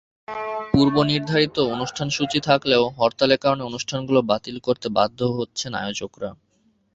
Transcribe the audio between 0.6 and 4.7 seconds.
পূর্বনির্ধারিত অনুষ্ঠানসূচি থাকলেও হরতালের কারণে অনুষ্ঠানগুলো বাতিল